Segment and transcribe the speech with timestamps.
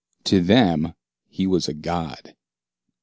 [0.23, 0.95] To them
[1.29, 2.35] he was a god.